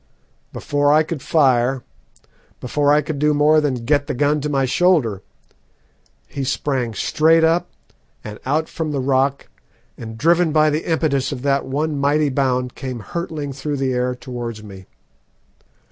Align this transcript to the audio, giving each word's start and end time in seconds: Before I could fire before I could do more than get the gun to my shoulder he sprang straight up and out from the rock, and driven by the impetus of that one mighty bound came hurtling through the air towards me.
Before 0.51 0.91
I 0.91 1.03
could 1.03 1.21
fire 1.21 1.83
before 2.59 2.91
I 2.91 3.03
could 3.03 3.19
do 3.19 3.35
more 3.35 3.61
than 3.61 3.85
get 3.85 4.07
the 4.07 4.15
gun 4.15 4.41
to 4.41 4.49
my 4.49 4.65
shoulder 4.65 5.21
he 6.27 6.43
sprang 6.43 6.95
straight 6.95 7.43
up 7.43 7.69
and 8.23 8.39
out 8.43 8.67
from 8.67 8.93
the 8.93 8.99
rock, 8.99 9.47
and 9.99 10.17
driven 10.17 10.51
by 10.51 10.71
the 10.71 10.91
impetus 10.91 11.31
of 11.31 11.43
that 11.43 11.65
one 11.67 11.99
mighty 11.99 12.29
bound 12.29 12.73
came 12.73 12.99
hurtling 13.01 13.53
through 13.53 13.77
the 13.77 13.93
air 13.93 14.15
towards 14.15 14.63
me. 14.63 14.87